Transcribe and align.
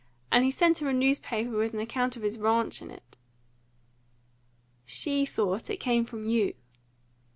and 0.31 0.43
he 0.43 0.49
sent 0.49 0.79
her 0.79 0.89
a 0.89 0.93
newspaper 0.93 1.51
with 1.51 1.75
an 1.75 1.79
account 1.79 2.17
of 2.17 2.23
his 2.23 2.39
ranch 2.39 2.81
in 2.81 2.89
it" 2.89 3.17
"She 4.83 5.27
thought 5.27 5.69
it 5.69 5.77
came 5.77 6.05
from 6.05 6.25
you." 6.27 6.55